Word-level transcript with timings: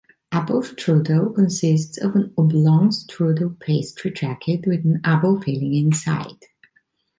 Apple 0.31 0.63
strudel 0.63 1.31
consists 1.35 1.99
of 1.99 2.15
an 2.15 2.33
oblong 2.35 2.89
strudel 2.89 3.59
pastry 3.59 4.09
jacket 4.09 4.65
with 4.65 4.83
an 4.83 4.99
apple 5.03 5.39
filling 5.39 5.75
inside. 5.75 6.43